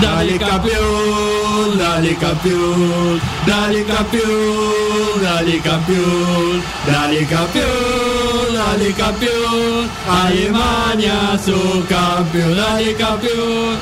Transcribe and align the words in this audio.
Dale 0.00 0.38
campeón, 0.38 1.78
dale 1.78 2.16
campeón, 2.16 3.20
dale 3.46 3.84
campeón, 3.84 5.22
dale 5.22 5.58
campeón, 5.60 6.62
dale 6.86 7.26
campeón, 7.26 8.54
dale 8.54 8.92
campeón, 8.94 9.90
Alemania 10.08 11.38
su 11.44 11.84
campeón, 11.88 12.56
dale 12.56 12.94
campeón. 12.94 13.78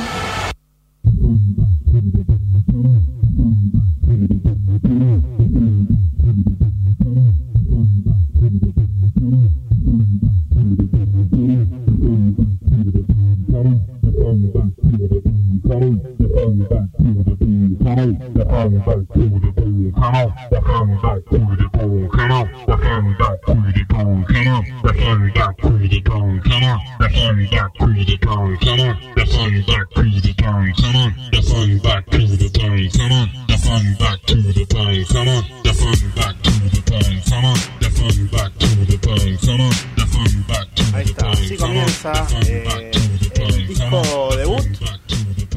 Eh, 42.47 42.91
el 43.35 43.67
disco 43.67 44.35
debut 44.37 44.67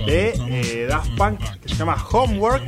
de 0.05 0.34
eh, 0.49 0.85
Daft 0.89 1.11
Punk 1.17 1.39
que 1.61 1.70
se 1.70 1.75
llama 1.75 1.95
Homework. 2.11 2.63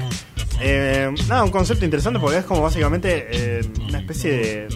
Eh, 0.61 1.13
nada, 1.27 1.43
un 1.43 1.51
concepto 1.51 1.83
interesante 1.83 2.19
porque 2.19 2.37
es 2.37 2.45
como 2.45 2.61
básicamente 2.61 3.27
eh, 3.29 3.69
una 3.87 3.99
especie 3.99 4.31
de. 4.31 4.67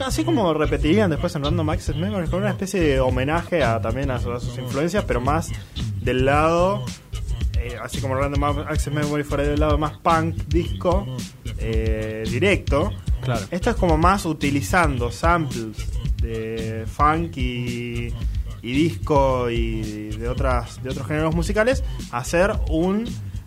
Así 0.00 0.24
como 0.24 0.52
repetirían 0.54 1.08
después 1.08 1.34
en 1.36 1.44
Random 1.44 1.70
Access 1.70 1.96
Memories, 1.96 2.28
con 2.28 2.40
una 2.40 2.50
especie 2.50 2.80
de 2.80 3.00
homenaje 3.00 3.62
a, 3.62 3.80
también 3.80 4.10
a, 4.10 4.16
a 4.16 4.40
sus 4.40 4.58
influencias, 4.58 5.04
pero 5.04 5.20
más 5.20 5.52
del 6.00 6.24
lado. 6.24 6.84
así 7.80 8.00
como 8.00 8.16
Random 8.16 8.42
Access 8.68 8.92
Memory 8.92 9.22
fuera 9.22 9.44
del 9.44 9.60
lado 9.60 9.78
más 9.78 9.96
punk, 9.98 10.34
disco, 10.48 11.06
eh, 11.58 12.24
directo. 12.28 12.92
Claro. 13.22 13.46
Esto 13.52 13.70
es 13.70 13.76
como 13.76 13.96
más 13.96 14.26
utilizando 14.26 15.12
samples 15.12 15.76
de 16.24 16.86
funk 16.86 17.36
y, 17.36 18.12
y 18.62 18.72
disco 18.72 19.50
y 19.50 20.10
de 20.16 20.28
otras 20.28 20.82
de 20.82 20.90
otros 20.90 21.06
géneros 21.06 21.34
musicales, 21.34 21.84
hacer 22.10 22.52
un 22.70 23.04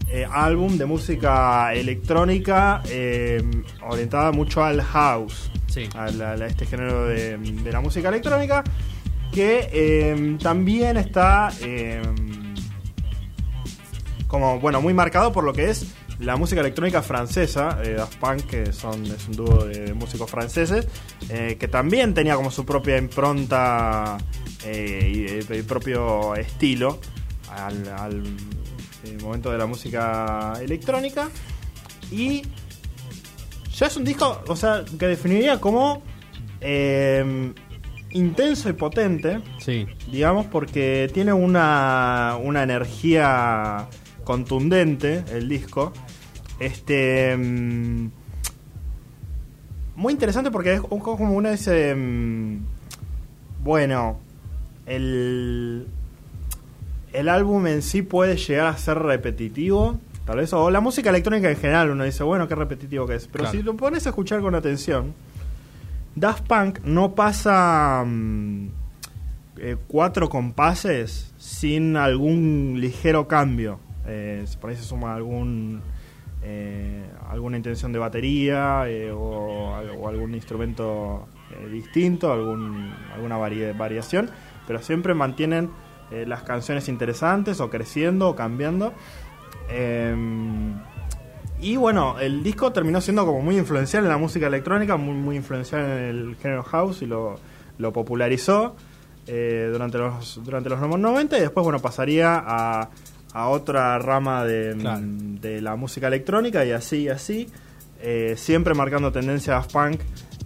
eh, 0.10 0.26
álbum 0.32 0.78
de 0.78 0.86
música 0.86 1.74
electrónica 1.74 2.82
eh, 2.90 3.44
orientada 3.86 4.32
mucho 4.32 4.64
al 4.64 4.82
house, 4.82 5.52
Sí. 5.68 5.90
a, 5.96 6.08
este 6.46 6.66
género 6.66 7.08
de, 7.08 7.38
de 7.38 7.72
la 7.72 7.82
música 7.82 8.10
electrónica, 8.10 8.64
que 9.34 9.70
eh, 9.72 10.38
también 10.42 10.98
está 10.98 11.50
como 14.28 14.60
bueno 14.60 14.82
muy 14.82 14.94
marcado 14.94 15.32
por 15.32 15.44
lo 15.44 15.54
que 15.54 15.70
es 15.70 15.94
la 16.20 16.36
música 16.36 16.62
electrónica 16.62 17.02
francesa 17.02 17.80
eh, 17.84 17.94
Daft 17.94 18.18
Punk 18.18 18.42
que 18.48 18.74
son 18.74 19.06
es 19.06 19.28
un 19.28 19.36
dúo 19.36 19.66
de 19.66 19.94
músicos 19.94 20.30
franceses 20.30 20.88
eh, 21.30 21.58
que 21.60 21.68
también 21.68 22.14
tenía 22.14 22.36
como 22.36 22.50
su 22.52 22.66
propia 22.66 22.98
impronta 22.98 24.18
eh, 24.66 25.40
y 25.50 25.54
el 25.54 25.64
propio 25.64 26.36
estilo 26.36 27.00
al, 27.52 27.88
al, 27.90 28.24
eh, 29.04 29.18
momento 29.22 29.52
de 29.52 29.58
la 29.58 29.66
música 29.68 30.54
electrónica 30.62 31.30
y 32.12 32.42
ya 33.76 33.86
es 33.88 33.96
un 33.96 34.04
disco 34.04 34.42
o 34.48 34.56
sea 34.56 34.84
que 34.98 35.06
definiría 35.08 35.60
como 35.62 36.02
eh, 36.62 37.54
intenso 38.12 38.70
y 38.70 38.74
potente 38.74 39.40
Sí. 39.60 39.86
digamos, 40.12 40.46
porque 40.48 41.10
tiene 41.14 41.34
una, 41.34 42.38
una 42.42 42.64
energía 42.64 43.88
contundente 44.28 45.24
el 45.32 45.48
disco. 45.48 45.94
Este. 46.60 47.36
mm, 47.38 48.10
muy 49.96 50.12
interesante 50.14 50.52
porque 50.52 50.74
es 50.74 50.82
un 50.90 51.00
como 51.00 51.32
uno 51.34 51.50
dice. 51.50 51.96
mm, 51.96 52.58
Bueno, 53.64 54.20
el. 54.86 55.88
El 57.14 57.30
álbum 57.30 57.66
en 57.68 57.82
sí 57.82 58.02
puede 58.02 58.36
llegar 58.36 58.68
a 58.68 58.78
ser 58.78 59.00
repetitivo. 59.00 59.98
Tal 60.26 60.38
vez, 60.40 60.52
o 60.52 60.70
la 60.70 60.82
música 60.82 61.10
electrónica 61.10 61.50
en 61.50 61.56
general, 61.56 61.90
uno 61.90 62.04
dice, 62.04 62.22
bueno, 62.24 62.50
qué 62.50 62.54
repetitivo 62.56 63.08
que 63.08 63.16
es. 63.16 63.28
Pero 63.28 63.46
Claro. 63.46 63.58
si 63.58 63.64
lo 63.64 63.78
pones 63.78 64.06
a 64.06 64.10
escuchar 64.10 64.42
con 64.42 64.56
atención, 64.56 65.14
Daft 66.16 66.46
Punk 66.48 66.80
no 66.84 67.16
pasa 67.16 68.04
mm, 68.06 68.68
eh, 69.60 69.78
cuatro 69.88 70.28
compases 70.28 71.34
sin 71.38 71.96
algún 71.96 72.76
ligero 72.80 73.28
cambio. 73.30 73.80
Eh, 74.08 74.46
por 74.62 74.70
ahí 74.70 74.76
se 74.76 74.84
suma 74.84 75.14
algún 75.16 75.82
eh, 76.44 77.04
alguna 77.30 77.58
intención 77.58 77.92
de 77.92 78.00
batería 78.00 78.84
eh, 78.88 79.12
o, 79.12 79.76
al- 79.76 79.90
o 79.90 80.08
algún 80.08 80.34
instrumento 80.36 81.28
eh, 81.52 81.68
distinto, 81.68 82.32
algún, 82.32 82.94
alguna 83.14 83.38
vari- 83.38 83.76
variación, 83.78 84.30
pero 84.66 84.82
siempre 84.82 85.14
mantienen 85.14 85.70
las 86.26 86.44
canciones 86.44 86.88
interesantes 86.88 87.60
o 87.60 87.70
creciendo 87.70 88.30
o 88.30 88.36
cambiando. 88.36 88.94
Em, 89.70 90.74
y 91.60 91.76
bueno, 91.76 92.20
el 92.20 92.44
disco 92.44 92.72
terminó 92.72 93.02
siendo 93.02 93.26
como 93.26 93.42
muy 93.42 93.58
influencial 93.58 94.04
en 94.04 94.10
la 94.10 94.18
música 94.18 94.48
electrónica, 94.48 94.96
muy, 94.96 95.16
muy 95.16 95.36
influencial 95.36 95.82
en 95.84 95.90
el 96.00 96.36
género 96.38 96.64
house 96.64 97.02
y 97.02 97.08
lo, 97.08 97.36
popularizó 97.92 98.76
durante, 99.74 99.98
los, 99.98 100.42
durante 100.46 100.70
los 100.70 100.80
90 100.80 101.38
y 101.38 101.42
después 101.42 101.64
bueno 101.66 101.80
pasaría 101.80 102.42
a, 102.46 102.90
a 103.40 103.50
otra 103.50 104.00
rama 104.00 104.44
de, 104.46 104.76
Claro. 104.80 105.02
de 105.06 105.62
la 105.62 105.76
música 105.76 106.08
electrónica 106.08 106.66
y 106.66 106.72
así 106.72 107.04
y 107.04 107.10
así, 107.10 107.48
eh, 108.02 108.34
siempre 108.38 108.74
marcando 108.74 109.12
tendencia 109.12 109.58
a 109.58 109.62
punk 109.68 110.00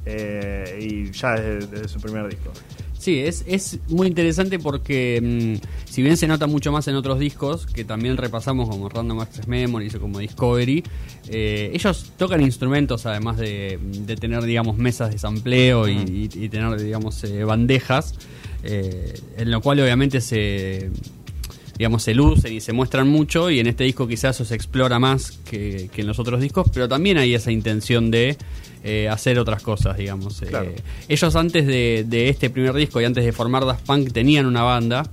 eh, 0.05 0.77
y 0.81 1.11
ya 1.11 1.35
desde, 1.39 1.67
desde 1.67 1.87
su 1.87 1.99
primer 2.01 2.27
disco. 2.27 2.51
Sí, 2.97 3.19
es, 3.19 3.43
es 3.47 3.79
muy 3.89 4.07
interesante 4.07 4.59
porque 4.59 5.19
mm, 5.59 5.89
si 5.89 6.03
bien 6.03 6.17
se 6.17 6.27
nota 6.27 6.45
mucho 6.47 6.71
más 6.71 6.87
en 6.87 6.95
otros 6.95 7.17
discos, 7.17 7.65
que 7.65 7.83
también 7.83 8.15
repasamos 8.17 8.69
como 8.69 8.89
Random 8.89 9.21
Access 9.21 9.47
Memories 9.47 9.95
o 9.95 9.99
como 10.01 10.19
Discovery, 10.19 10.83
eh, 11.29 11.71
ellos 11.73 12.11
tocan 12.17 12.41
instrumentos 12.41 13.05
además 13.07 13.37
de, 13.37 13.79
de 13.81 14.15
tener, 14.17 14.43
digamos, 14.43 14.77
mesas 14.77 15.11
de 15.11 15.17
sampleo 15.17 15.87
y, 15.87 15.93
y- 15.93 16.29
y 16.45 16.49
tener, 16.49 16.79
digamos, 16.79 17.23
bandejas, 17.45 18.13
en 18.63 19.49
lo 19.49 19.61
cual 19.61 19.79
obviamente 19.79 20.21
se 20.21 20.91
digamos, 21.81 22.03
se 22.03 22.13
lucen 22.13 22.53
y 22.53 22.61
se 22.61 22.73
muestran 22.73 23.07
mucho 23.07 23.49
y 23.49 23.59
en 23.59 23.65
este 23.65 23.83
disco 23.85 24.07
quizás 24.07 24.35
eso 24.35 24.45
se 24.45 24.53
explora 24.53 24.99
más 24.99 25.31
que, 25.49 25.89
que 25.91 26.01
en 26.01 26.07
los 26.07 26.19
otros 26.19 26.39
discos, 26.39 26.67
pero 26.71 26.87
también 26.87 27.17
hay 27.17 27.33
esa 27.33 27.51
intención 27.51 28.11
de 28.11 28.37
eh, 28.83 29.09
hacer 29.09 29.39
otras 29.39 29.63
cosas, 29.63 29.97
digamos. 29.97 30.41
Claro. 30.47 30.69
Eh, 30.69 30.75
ellos 31.07 31.35
antes 31.35 31.65
de, 31.65 32.05
de 32.07 32.29
este 32.29 32.51
primer 32.51 32.75
disco 32.75 33.01
y 33.01 33.05
antes 33.05 33.25
de 33.25 33.31
formar 33.31 33.65
Daft 33.65 33.83
Punk 33.83 34.11
tenían 34.11 34.45
una 34.45 34.61
banda, 34.61 35.09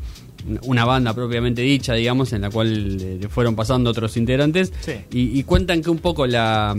una 0.65 0.85
banda 0.85 1.15
propiamente 1.15 1.63
dicha, 1.63 1.95
digamos, 1.95 2.35
en 2.35 2.43
la 2.43 2.51
cual 2.51 2.99
eh, 3.01 3.29
fueron 3.31 3.57
pasando 3.57 3.89
otros 3.89 4.19
integrantes 4.19 4.71
Sí. 4.83 4.93
y, 5.11 5.39
y 5.39 5.43
cuentan 5.45 5.81
que 5.81 5.89
un 5.89 5.99
poco 6.01 6.27
la... 6.27 6.77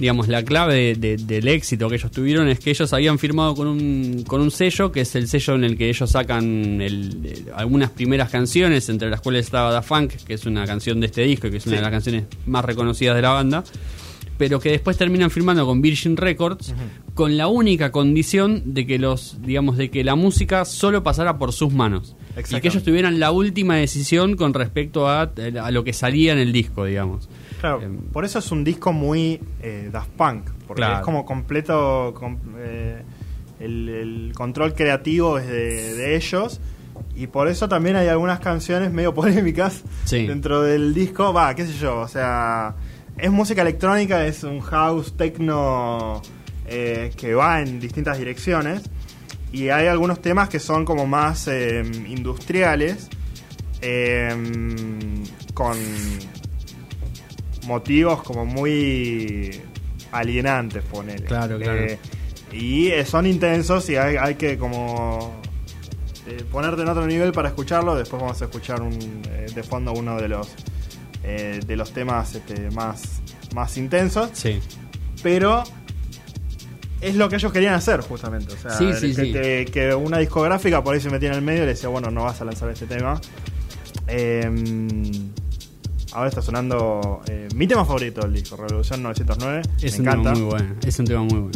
digamos, 0.00 0.26
la 0.28 0.42
clave 0.42 0.96
de- 0.96 1.16
de- 1.16 1.16
del 1.18 1.46
éxito 1.46 1.88
que 1.88 1.94
ellos 1.96 2.10
tuvieron 2.10 2.48
es 2.48 2.58
que 2.58 2.70
ellos 2.70 2.92
habían 2.92 3.18
firmado 3.18 3.54
con 3.54 3.68
un, 3.68 4.24
con 4.26 4.40
un 4.40 4.50
sello, 4.50 4.90
que 4.90 5.02
es 5.02 5.14
el 5.14 5.28
sello 5.28 5.54
en 5.54 5.62
el 5.64 5.76
que 5.76 5.88
ellos 5.90 6.10
sacan 6.10 6.80
el- 6.80 7.20
eh, 7.24 7.44
algunas 7.54 7.90
primeras 7.90 8.30
canciones, 8.30 8.88
entre 8.88 9.10
las 9.10 9.20
cuales 9.20 9.44
estaba 9.44 9.70
Da 9.70 9.82
Funk, 9.82 10.12
que 10.26 10.34
es 10.34 10.46
una 10.46 10.64
canción 10.66 10.98
de 11.00 11.06
este 11.06 11.22
disco, 11.22 11.46
y 11.46 11.50
que 11.52 11.58
es 11.58 11.66
una 11.66 11.74
Sí. 11.74 11.76
de 11.76 11.82
las 11.82 11.90
canciones 11.92 12.24
más 12.46 12.64
reconocidas 12.64 13.14
de 13.14 13.22
la 13.22 13.30
banda, 13.30 13.62
pero 14.38 14.58
que 14.58 14.70
después 14.70 14.96
terminan 14.96 15.30
firmando 15.30 15.66
con 15.66 15.82
Virgin 15.82 16.16
Records, 16.16 16.72
con 17.12 17.36
la 17.36 17.48
única 17.48 17.92
condición 17.92 18.72
de 18.72 18.86
que 18.86 18.98
los, 18.98 19.36
digamos, 19.42 19.76
de 19.76 19.90
que 19.90 20.02
la 20.02 20.14
música 20.14 20.64
solo 20.64 21.02
pasara 21.02 21.36
por 21.38 21.52
sus 21.52 21.72
manos. 21.74 22.16
Y 22.50 22.60
que 22.60 22.68
ellos 22.68 22.82
tuvieran 22.82 23.20
la 23.20 23.32
última 23.32 23.76
decisión 23.76 24.36
con 24.36 24.54
respecto 24.54 25.08
a, 25.08 25.30
a 25.62 25.70
lo 25.70 25.84
que 25.84 25.92
salía 25.92 26.32
en 26.32 26.38
el 26.38 26.52
disco, 26.54 26.86
digamos. 26.86 27.28
Claro, 27.60 27.82
Em, 27.82 27.98
por 27.98 28.24
eso 28.24 28.38
es 28.38 28.50
un 28.52 28.64
disco 28.64 28.92
muy 28.92 29.40
eh, 29.62 29.88
Daft 29.92 30.10
Punk, 30.10 30.44
porque 30.66 30.80
Claro. 30.80 30.96
es 30.96 31.00
como 31.02 31.24
completo 31.24 32.14
com- 32.18 32.38
eh, 32.58 33.02
el, 33.60 33.88
el 33.88 34.32
control 34.34 34.74
creativo 34.74 35.38
es 35.38 35.46
de, 35.46 35.94
de 35.94 36.16
ellos 36.16 36.60
y 37.14 37.26
por 37.26 37.48
eso 37.48 37.68
también 37.68 37.96
hay 37.96 38.08
algunas 38.08 38.40
canciones 38.40 38.90
medio 38.92 39.12
polémicas 39.20 39.82
Sí. 40.06 40.26
dentro 40.26 40.62
del 40.62 40.94
disco, 40.94 41.32
va, 41.34 41.54
qué 41.54 41.66
sé 41.66 41.74
yo, 41.74 41.98
o 42.00 42.08
sea, 42.08 42.74
es 43.18 43.30
música 43.30 43.60
electrónica, 43.62 44.24
es 44.26 44.42
un 44.44 44.60
house 44.60 45.14
techno 45.16 46.22
eh, 46.66 47.12
que 47.16 47.34
va 47.34 47.60
en 47.60 47.78
distintas 47.80 48.16
direcciones 48.18 48.82
y 49.52 49.68
hay 49.68 49.88
algunos 49.88 50.22
temas 50.22 50.48
que 50.48 50.60
son 50.60 50.84
como 50.86 51.06
más 51.06 51.46
eh, 51.48 51.82
industriales 52.08 53.08
eh, 53.82 54.30
con 55.54 55.76
motivos 57.66 58.22
como 58.22 58.44
muy 58.46 59.60
alienantes, 60.12 60.82
ponele. 60.84 61.24
Claro, 61.24 61.58
claro. 61.58 61.78
Eh, 61.84 61.98
y 62.52 62.88
eh, 62.88 63.04
son 63.04 63.26
intensos 63.26 63.88
y 63.90 63.96
hay, 63.96 64.16
hay 64.16 64.34
que 64.34 64.58
como 64.58 65.40
eh, 66.26 66.42
ponerte 66.50 66.82
en 66.82 66.88
otro 66.88 67.06
nivel 67.06 67.32
para 67.32 67.48
escucharlo. 67.48 67.94
Después 67.94 68.20
vamos 68.20 68.40
a 68.42 68.44
escuchar 68.46 68.82
un, 68.82 68.92
eh, 69.28 69.46
de 69.54 69.62
fondo 69.62 69.92
uno 69.92 70.20
de 70.20 70.28
los 70.28 70.48
eh, 71.22 71.60
de 71.66 71.76
los 71.76 71.92
temas 71.92 72.34
este, 72.34 72.70
más, 72.70 73.20
más 73.54 73.76
intensos. 73.76 74.30
Sí. 74.32 74.58
Pero 75.22 75.62
es 77.00 77.14
lo 77.14 77.28
que 77.28 77.36
ellos 77.36 77.52
querían 77.52 77.74
hacer, 77.74 78.00
justamente. 78.00 78.52
O 78.54 78.56
sea, 78.58 78.70
Sí, 78.72 78.92
sí, 78.94 79.14
que, 79.14 79.22
sí. 79.24 79.32
que- 79.32 79.68
que 79.72 79.94
una 79.94 80.18
discográfica 80.18 80.82
por 80.82 80.94
ahí 80.94 81.00
se 81.00 81.10
metía 81.10 81.28
en 81.28 81.34
el 81.36 81.42
medio 81.42 81.58
y 81.62 81.66
le 81.66 81.72
decía, 81.74 81.88
bueno, 81.88 82.10
no 82.10 82.24
vas 82.24 82.40
a 82.40 82.44
lanzar 82.44 82.68
este 82.70 82.86
tema. 82.86 83.20
Eh, 84.08 84.50
ahora 86.12 86.28
está 86.28 86.42
sonando 86.42 87.22
eh, 87.28 87.48
mi 87.54 87.66
tema 87.66 87.84
favorito 87.84 88.20
del 88.22 88.32
disco, 88.34 88.56
Revolución 88.56 89.02
909. 89.02 89.62
Es 89.82 89.92
Me 89.94 90.00
un 90.00 90.08
encanta. 90.08 90.32
tema 90.32 90.44
muy 90.44 90.50
bueno. 90.50 90.74
Es 90.86 90.98
un 90.98 91.06
tema 91.06 91.22
muy 91.22 91.38
bueno. 91.40 91.50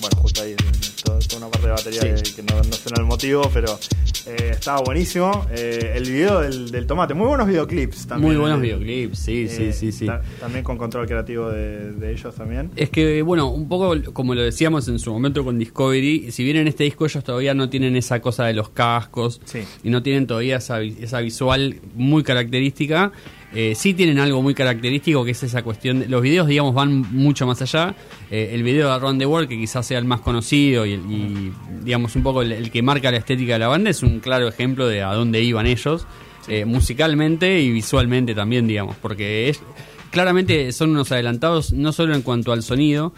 Bueno, 0.00 0.16
justo 0.20 0.42
ahí, 0.42 0.54
toda, 1.02 1.18
toda 1.20 1.38
una 1.38 1.50
parte 1.50 1.66
de 1.66 1.72
batería 1.72 2.00
Sí. 2.18 2.22
que, 2.34 2.34
que 2.34 2.42
no, 2.42 2.56
no 2.62 2.72
suena 2.74 3.00
el 3.00 3.06
motivo, 3.06 3.50
pero 3.52 3.78
eh, 4.26 4.50
estaba 4.52 4.80
buenísimo. 4.82 5.46
Eh, 5.50 5.92
el 5.96 6.04
video 6.10 6.40
del, 6.40 6.70
del 6.70 6.86
tomate, 6.86 7.14
muy 7.14 7.26
buenos 7.26 7.46
videoclips 7.46 8.06
también. 8.06 8.32
Muy 8.32 8.40
buenos 8.40 8.58
Eh, 8.58 8.62
videoclips, 8.62 9.18
sí, 9.18 9.48
sí, 9.48 9.64
eh, 9.64 9.72
sí, 9.72 9.92
sí. 9.92 10.06
ta- 10.06 10.22
también 10.40 10.64
con 10.64 10.78
control 10.78 11.06
creativo 11.06 11.50
de, 11.50 11.92
de 11.92 12.12
ellos 12.12 12.34
también. 12.34 12.70
Es 12.76 12.90
que, 12.90 13.22
bueno, 13.22 13.48
un 13.50 13.68
poco 13.68 13.94
como 14.12 14.34
lo 14.34 14.42
decíamos 14.42 14.88
en 14.88 14.98
su 14.98 15.12
momento 15.12 15.44
con 15.44 15.58
Discovery, 15.58 16.30
si 16.32 16.44
bien 16.44 16.56
en 16.56 16.68
este 16.68 16.84
disco 16.84 17.04
ellos 17.06 17.22
todavía 17.24 17.54
no 17.54 17.68
tienen 17.68 17.96
esa 17.96 18.20
cosa 18.20 18.44
de 18.46 18.54
los 18.54 18.70
cascos 18.70 19.40
Sí. 19.44 19.60
y 19.82 19.90
no 19.90 20.02
tienen 20.02 20.26
todavía 20.26 20.56
esa, 20.56 20.80
esa 20.82 21.20
visual 21.20 21.76
muy 21.94 22.22
característica, 22.22 23.12
eh, 23.54 23.74
sí 23.76 23.94
tienen 23.94 24.18
algo 24.18 24.42
muy 24.42 24.54
característico 24.54 25.24
que 25.24 25.30
es 25.30 25.42
esa 25.42 25.62
cuestión. 25.62 26.00
De, 26.00 26.08
los 26.08 26.20
videos, 26.22 26.48
digamos, 26.48 26.74
van 26.74 27.02
mucho 27.12 27.46
más 27.46 27.62
allá. 27.62 27.94
Eh, 28.30 28.50
el 28.52 28.62
video 28.62 28.88
de 28.88 28.94
Around 28.94 29.20
the 29.20 29.26
World, 29.26 29.48
que 29.48 29.56
quizás 29.56 29.86
sea 29.86 29.98
el 29.98 30.04
más 30.04 30.20
conocido 30.20 30.84
y, 30.84 31.52
digamos, 31.82 32.16
un 32.16 32.22
poco 32.22 32.42
el, 32.42 32.52
el 32.52 32.70
que 32.70 32.82
marca 32.82 33.10
la 33.10 33.18
estética 33.18 33.54
de 33.54 33.60
la 33.60 33.68
banda, 33.68 33.90
es 33.90 34.02
un 34.02 34.20
claro 34.20 34.48
ejemplo 34.48 34.88
de 34.88 35.02
a 35.02 35.12
dónde 35.14 35.42
iban 35.42 35.66
ellos, 35.66 36.06
eh, 36.46 36.66
musicalmente 36.66 37.60
y 37.60 37.70
visualmente 37.70 38.34
también, 38.34 38.66
digamos, 38.66 38.96
porque 39.00 39.48
es 39.48 39.62
claramente 40.10 40.70
son 40.72 40.90
unos 40.90 41.10
adelantados 41.10 41.72
no 41.72 41.92
solo 41.92 42.14
en 42.14 42.22
cuanto 42.22 42.52
al 42.52 42.62
sonido, 42.62 43.14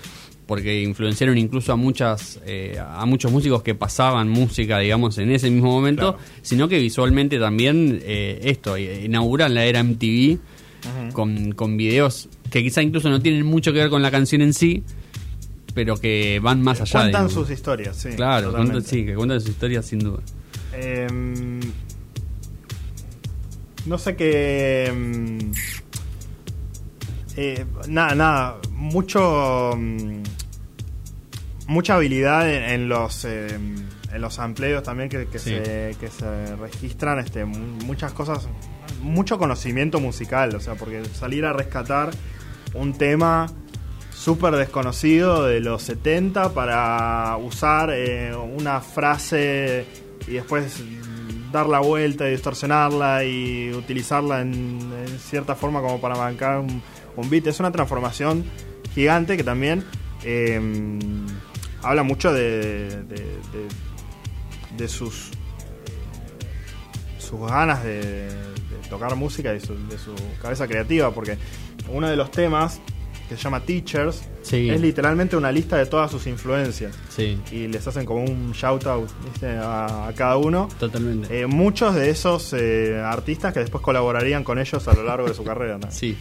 porque 0.47 0.81
influenciaron 0.83 1.37
incluso 1.39 1.73
a 1.73 1.77
muchas 1.77 2.41
eh, 2.47 2.79
a 2.81 3.05
muchos 3.07 3.33
músicos 3.33 3.63
que 3.63 3.75
pasaban 3.75 4.29
música, 4.29 4.79
digamos, 4.79 5.19
en 5.19 5.31
ese 5.33 5.51
mismo 5.51 5.71
momento, 5.71 6.15
Claro. 6.17 6.29
sino 6.43 6.69
que 6.69 6.79
visualmente 6.79 7.39
también 7.39 8.01
eh, 8.05 8.41
esto, 8.45 8.77
eh, 8.77 9.05
inauguran 9.05 9.55
la 9.55 9.65
era 9.65 9.83
MTV 9.83 10.39
con, 11.13 11.51
con 11.53 11.77
videos 11.77 12.29
que 12.51 12.63
quizá 12.63 12.81
incluso 12.81 13.11
no 13.11 13.21
tienen 13.21 13.45
mucho 13.45 13.73
que 13.73 13.81
ver 13.81 13.91
con 13.91 14.03
la 14.03 14.11
canción 14.13 14.41
en 14.41 14.55
sí, 14.55 14.85
pero 15.75 15.97
que 15.97 16.39
van 16.41 16.63
más 16.63 16.81
allá. 16.81 16.93
Cuentan 16.93 17.27
digamos. 17.27 17.33
sus 17.33 17.51
historias, 17.51 17.97
sí. 17.97 18.11
Claro, 18.15 18.53
cuentan- 18.53 18.83
sí, 18.85 19.05
que 19.05 19.15
cuentan 19.15 19.41
sus 19.41 19.51
historias 19.51 19.85
sin 19.85 19.99
duda. 19.99 20.21
Em, 20.73 21.59
no 23.87 23.99
sé 23.99 24.15
qué. 24.15 24.87
em, 27.37 27.67
nada, 27.89 28.15
nada. 28.15 28.59
Mucho. 28.71 29.77
Mucha 31.67 31.95
habilidad 31.97 32.51
en, 32.53 32.63
en 32.63 32.89
los. 32.89 33.25
em, 33.25 33.77
en 34.13 34.23
los 34.23 34.39
amplios 34.39 34.83
también 34.83 35.09
que, 35.11 35.27
que 35.27 35.39
Sí. 35.39 35.51
se, 35.51 35.97
que 36.01 36.09
se 36.09 36.57
registran. 36.57 37.19
Este, 37.19 37.45
mu- 37.45 37.85
muchas 37.85 38.13
cosas. 38.13 38.49
Mucho 39.03 39.37
conocimiento 39.39 40.01
musical. 40.01 40.55
O 40.55 40.61
sea, 40.61 40.75
porque 40.75 41.05
salir 41.05 41.45
a 41.45 41.53
rescatar 41.53 42.11
un 42.73 42.97
tema 42.97 43.47
súper 44.11 44.55
desconocido 44.57 45.45
de 45.45 45.61
los 45.61 45.83
70 45.83 46.55
para 46.55 47.37
usar 47.37 47.91
eh, 47.93 48.33
una 48.35 48.81
frase 48.81 49.85
y 50.27 50.33
después 50.33 50.83
dar 51.53 51.67
la 51.67 51.81
vuelta 51.81 52.27
y 52.27 52.31
distorsionarla 52.33 53.25
y 53.25 53.71
utilizarla 53.73 54.41
en, 54.41 54.81
en 55.07 55.19
cierta 55.19 55.55
forma 55.55 55.81
como 55.83 56.01
para 56.01 56.17
bancar 56.17 56.61
un, 56.61 56.83
un 57.17 57.31
beat. 57.31 57.47
Es 57.49 57.61
una 57.61 57.71
transformación 57.71 58.45
gigante 58.95 59.37
que 59.37 59.45
también 59.45 59.85
eh, 60.25 60.59
habla 61.89 62.03
mucho 62.03 62.33
de, 62.33 62.89
de, 63.05 63.15
de- 63.17 63.69
de 64.77 64.89
sus 64.89 65.31
sus 67.19 67.41
ganas 67.49 67.83
de, 67.83 68.29
tocar 68.91 69.17
música 69.17 69.53
y 69.55 69.61
su- 69.61 69.75
de 69.89 69.99
su 69.99 70.15
cabeza 70.41 70.69
creativa 70.69 71.11
porque 71.11 71.37
uno 71.93 72.09
de 72.09 72.15
los 72.17 72.31
temas 72.31 72.81
que 73.29 73.37
se 73.37 73.43
llama 73.43 73.61
Teachers 73.61 74.23
Sí. 74.43 74.71
es 74.71 74.81
literalmente 74.81 75.37
una 75.37 75.51
lista 75.51 75.77
de 75.77 75.87
todas 75.87 76.09
sus 76.09 76.29
influencias 76.29 76.95
Sí, 77.09 77.41
y 77.51 77.67
les 77.67 77.85
hacen 77.89 78.05
como 78.07 78.23
un 78.23 78.53
shout 78.53 78.87
out 78.87 79.11
a, 79.43 80.07
a 80.07 80.13
cada 80.13 80.37
uno. 80.37 80.69
totalmente. 80.79 81.41
Eh, 81.41 81.47
muchos 81.49 81.97
de 81.97 82.11
esos 82.11 82.53
eh, 82.53 83.03
artistas 83.05 83.53
que 83.53 83.59
después 83.59 83.83
colaborarían 83.83 84.45
con 84.45 84.61
ellos 84.61 84.87
a 84.87 84.95
lo 84.95 85.03
largo 85.03 85.27
de 85.27 85.35
su 85.35 85.43
carrera. 85.51 85.79
¿no? 85.79 85.91
Sí, 85.91 86.17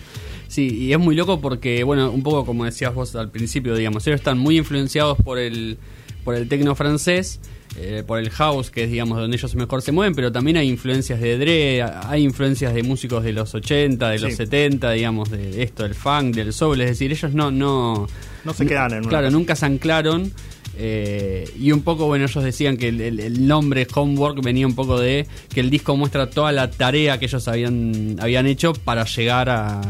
sí, 0.47 0.67
y 0.67 0.93
es 0.93 0.99
muy 0.99 1.15
loco 1.15 1.39
porque, 1.41 1.83
bueno, 1.83 2.11
un 2.11 2.23
poco 2.23 2.45
como 2.45 2.65
decías 2.65 2.93
vos 2.93 3.15
al 3.15 3.29
principio, 3.31 3.75
digamos, 3.75 4.05
ellos 4.07 4.19
están 4.19 4.37
muy 4.37 4.57
influenciados 4.57 5.17
por 5.23 5.37
el, 5.39 5.77
por 6.23 6.35
el 6.35 6.47
tecno 6.47 6.75
francés, 6.75 7.39
eh, 7.77 8.03
por 8.07 8.19
el 8.19 8.29
house, 8.29 8.71
que 8.71 8.85
es, 8.85 8.91
digamos, 8.91 9.17
donde 9.17 9.35
ellos 9.35 9.53
mejor 9.55 9.81
se 9.81 9.91
mueven, 9.91 10.15
pero 10.15 10.31
también 10.31 10.55
hay 10.57 10.69
influencias 10.69 11.19
de 11.19 11.37
Dre, 11.37 11.81
hay 11.83 12.23
influencias 12.23 12.73
de 12.73 12.83
músicos 12.83 13.23
de 13.23 13.33
los 13.33 13.53
80, 13.53 14.09
de 14.11 14.19
los 14.19 14.31
Sí. 14.31 14.37
70, 14.37 14.91
digamos, 14.91 15.29
de 15.29 15.61
esto, 15.63 15.83
del 15.83 15.93
funk, 15.93 16.35
del 16.35 16.53
soul, 16.53 16.79
es 16.81 16.87
decir, 16.91 17.11
ellos 17.11 17.33
no... 17.33 17.51
no 17.51 18.07
No 18.45 18.53
se 18.53 18.65
quedan 18.65 18.93
en 18.93 19.03
Claro, 19.03 19.29
nunca 19.29 19.55
se 19.57 19.65
anclaron. 19.65 20.31
eh, 20.77 21.49
y 21.59 21.71
un 21.71 21.81
poco, 21.83 22.05
bueno, 22.05 22.25
ellos 22.25 22.43
decían 22.43 22.77
que 22.77 22.89
el, 22.89 22.99
el- 23.01 23.19
el 23.19 23.47
nombre 23.47 23.87
Homework 23.93 24.41
venía 24.43 24.67
un 24.67 24.75
poco 24.75 24.99
de 24.99 25.25
que 25.53 25.59
el 25.61 25.69
disco 25.69 25.95
muestra 25.95 26.29
toda 26.29 26.51
la 26.51 26.69
tarea 26.69 27.17
que 27.17 27.25
ellos 27.25 27.47
habían, 27.47 28.17
habían 28.19 28.45
hecho 28.45 28.73
para 28.73 29.05
llegar 29.05 29.49
a- 29.49 29.81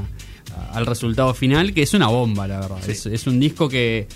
al 0.72 0.86
resultado 0.86 1.34
final, 1.34 1.74
que 1.74 1.84
es 1.84 1.94
una 1.94 2.08
bomba, 2.08 2.48
la 2.48 2.60
verdad. 2.60 2.78
Sí. 2.86 2.92
Es, 2.92 3.06
es 3.06 3.28
un 3.28 3.40
disco 3.40 3.68
que 3.70 4.08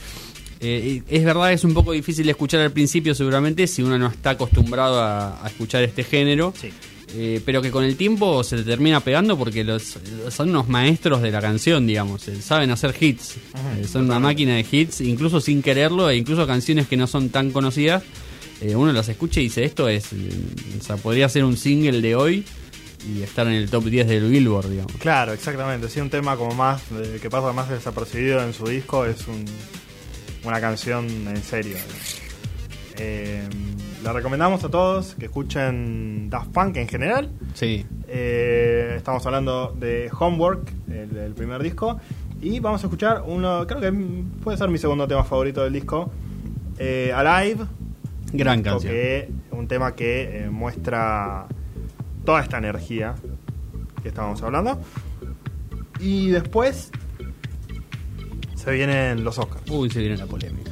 eh, 0.61 1.01
es 1.07 1.23
verdad, 1.23 1.53
es 1.53 1.63
un 1.63 1.73
poco 1.73 1.91
difícil 1.93 2.25
de 2.25 2.31
escuchar 2.31 2.59
al 2.61 2.71
principio, 2.71 3.15
seguramente, 3.15 3.65
si 3.67 3.81
uno 3.81 3.97
no 3.97 4.07
está 4.07 4.31
acostumbrado 4.31 4.99
a, 5.01 5.43
a 5.43 5.47
escuchar 5.47 5.83
este 5.83 6.03
género. 6.03 6.53
Sí. 6.59 6.69
Eh, 7.15 7.41
pero 7.43 7.59
que 7.59 7.71
con 7.71 7.83
el 7.83 7.95
tiempo 7.95 8.43
se 8.43 8.57
te 8.57 8.63
termina 8.63 8.99
pegando 8.99 9.35
porque 9.35 9.63
los, 9.63 9.97
son 10.29 10.49
unos 10.51 10.67
maestros 10.67 11.23
de 11.23 11.31
la 11.31 11.41
canción, 11.41 11.87
digamos. 11.87 12.27
eh, 12.27 12.39
saben 12.39 12.69
hacer 12.69 12.93
hits. 12.99 13.35
Ajá, 13.53 13.79
Eh, 13.79 13.87
son 13.87 14.05
una 14.05 14.19
máquina 14.19 14.55
de 14.55 14.65
hits, 14.69 15.01
incluso 15.01 15.41
sin 15.41 15.63
quererlo, 15.63 16.07
e 16.09 16.17
incluso 16.17 16.45
canciones 16.45 16.87
que 16.87 16.97
no 16.97 17.07
son 17.07 17.29
tan 17.29 17.49
conocidas. 17.51 18.03
uno 18.75 18.91
las 18.93 19.09
escucha 19.09 19.39
y 19.39 19.43
dice: 19.45 19.63
Esto 19.63 19.89
es. 19.89 20.09
o 20.79 20.83
sea, 20.83 20.97
podría 20.97 21.27
ser 21.29 21.45
un 21.45 21.57
single 21.57 21.99
de 22.01 22.15
hoy 22.15 22.43
y 23.07 23.21
estar 23.23 23.47
en 23.47 23.53
el 23.53 23.69
top 23.69 23.85
10 23.85 24.07
del 24.07 24.29
Billboard, 24.29 24.69
digamos. 24.69 24.91
Claro, 24.99 25.33
exactamente. 25.33 25.87
Sí, 25.89 25.99
un 26.01 26.09
tema 26.09 26.35
como 26.35 26.53
más 26.55 26.81
eh, 26.91 27.19
que 27.21 27.29
pasa 27.29 27.53
más 27.53 27.69
desapercibido 27.69 28.43
en 28.43 28.53
su 28.53 28.65
disco 28.65 29.05
es 29.05 29.27
un- 29.27 29.45
una 30.43 30.59
canción 30.61 31.05
en 31.27 31.37
serio. 31.43 31.77
Eh, 32.97 33.47
la 34.03 34.13
recomendamos 34.13 34.63
a 34.63 34.69
todos 34.69 35.15
que 35.15 35.25
escuchen 35.25 36.29
Daft 36.29 36.51
Punk 36.51 36.77
en 36.77 36.87
general. 36.87 37.29
Sí. 37.53 37.85
Eh, 38.07 38.93
estamos 38.97 39.25
hablando 39.25 39.75
de 39.79 40.09
Homework, 40.17 40.69
el, 40.89 41.15
el 41.17 41.33
primer 41.33 41.61
disco. 41.63 41.99
Y 42.41 42.59
vamos 42.59 42.81
a 42.83 42.87
escuchar 42.87 43.23
uno, 43.25 43.65
creo 43.67 43.81
que 43.81 43.91
puede 44.43 44.57
ser 44.57 44.69
mi 44.69 44.77
segundo 44.77 45.07
tema 45.07 45.23
favorito 45.25 45.63
del 45.63 45.73
disco, 45.73 46.11
eh, 46.77 47.11
Alive. 47.13 47.65
Gran 48.31 48.61
canción. 48.61 48.93
que- 48.93 49.29
un 49.51 49.67
tema 49.67 49.93
que 49.95 50.47
muestra 50.51 51.45
toda 52.25 52.41
esta 52.41 52.57
energía 52.57 53.15
que 54.01 54.09
estábamos 54.09 54.41
hablando. 54.43 54.79
Y 55.99 56.29
después 56.29 56.91
se 58.55 58.71
vienen 58.71 59.23
los 59.23 59.37
Oscars. 59.37 59.69
Uy, 59.69 59.89
se 59.89 59.99
viene 59.99 60.17
la 60.17 60.25
polémica. 60.25 60.68